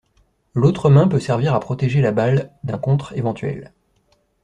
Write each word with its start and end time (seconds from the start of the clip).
L'autre 0.55 0.89
main 0.89 1.07
peut 1.07 1.19
servir 1.19 1.53
à 1.53 1.59
protéger 1.59 2.01
la 2.01 2.11
balle 2.11 2.51
d'un 2.63 2.79
contre 2.79 3.13
éventuel. 3.15 3.71